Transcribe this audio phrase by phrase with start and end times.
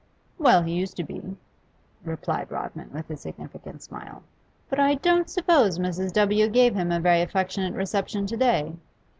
[0.39, 1.37] 'Well, he used to be,'
[2.03, 4.23] replied Rodman, with a significant smile.
[4.67, 6.11] 'But I don't suppose Mrs.
[6.13, 6.47] W.
[6.47, 8.71] gave him a very affectionate reception to day.